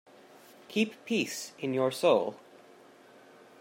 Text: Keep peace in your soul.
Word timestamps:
Keep 0.67 1.05
peace 1.05 1.51
in 1.59 1.75
your 1.75 1.91
soul. 1.91 2.35